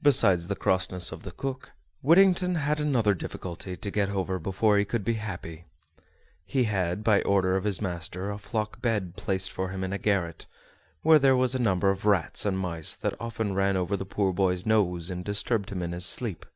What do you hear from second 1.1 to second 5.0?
of the cook, Whittington had another difficulty to get over before he